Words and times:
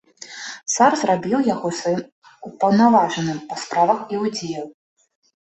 Цар 0.75 0.93
зрабіў 1.01 1.43
яго 1.55 1.69
сваім 1.81 2.01
упаўнаважаным 2.49 3.37
па 3.53 3.61
справах 3.67 3.99
іудзеяў. 4.17 4.67